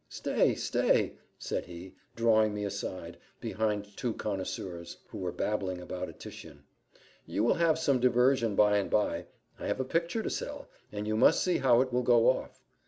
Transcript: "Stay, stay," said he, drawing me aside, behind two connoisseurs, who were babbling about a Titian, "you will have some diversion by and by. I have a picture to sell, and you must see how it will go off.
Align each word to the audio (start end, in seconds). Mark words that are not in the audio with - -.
"Stay, 0.09 0.55
stay," 0.55 1.13
said 1.37 1.65
he, 1.65 1.93
drawing 2.15 2.55
me 2.55 2.65
aside, 2.65 3.17
behind 3.39 3.95
two 3.95 4.15
connoisseurs, 4.15 4.97
who 5.09 5.19
were 5.19 5.31
babbling 5.31 5.79
about 5.79 6.09
a 6.09 6.13
Titian, 6.13 6.63
"you 7.27 7.43
will 7.43 7.53
have 7.53 7.77
some 7.77 7.99
diversion 7.99 8.55
by 8.55 8.77
and 8.79 8.89
by. 8.89 9.27
I 9.59 9.67
have 9.67 9.79
a 9.79 9.85
picture 9.85 10.23
to 10.23 10.29
sell, 10.31 10.67
and 10.91 11.05
you 11.05 11.15
must 11.15 11.43
see 11.43 11.59
how 11.59 11.81
it 11.81 11.93
will 11.93 12.01
go 12.01 12.31
off. 12.31 12.59